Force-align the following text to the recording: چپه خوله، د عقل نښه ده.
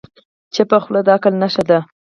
چپه 0.53 0.77
خوله، 0.83 1.01
د 1.05 1.07
عقل 1.15 1.33
نښه 1.41 1.63
ده. 1.69 1.79